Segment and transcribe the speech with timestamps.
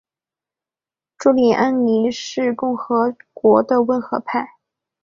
[1.15, 4.57] 朱利安尼是共和党的温和派。